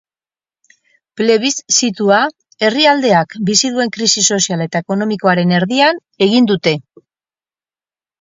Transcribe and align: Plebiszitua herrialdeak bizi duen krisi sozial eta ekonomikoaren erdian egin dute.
Plebiszitua 1.19 2.21
herrialdeak 2.67 3.35
bizi 3.49 3.71
duen 3.75 3.91
krisi 3.97 4.23
sozial 4.37 4.63
eta 4.65 4.81
ekonomikoaren 4.87 5.53
erdian 5.59 6.01
egin 6.29 6.49
dute. 6.53 6.75